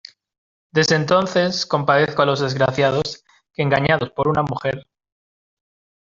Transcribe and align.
desde 0.71 0.95
entonces 0.95 1.67
compadezco 1.67 2.23
a 2.23 2.25
los 2.25 2.39
desgraciados 2.39 3.23
que 3.53 3.61
engañados 3.61 4.09
por 4.09 4.27
una 4.27 4.41
mujer, 4.41 4.87